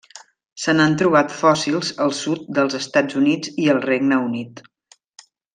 [0.61, 4.69] Se n'han trobat fòssils al sud dels Estats Units i al Regne Unit.